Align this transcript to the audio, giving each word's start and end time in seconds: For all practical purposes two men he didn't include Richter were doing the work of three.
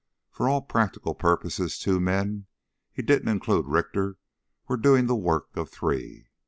For 0.31 0.49
all 0.49 0.63
practical 0.63 1.13
purposes 1.13 1.77
two 1.77 1.99
men 1.99 2.47
he 2.91 3.03
didn't 3.03 3.27
include 3.27 3.67
Richter 3.67 4.17
were 4.67 4.75
doing 4.77 5.05
the 5.05 5.15
work 5.15 5.55
of 5.55 5.69
three. 5.69 6.25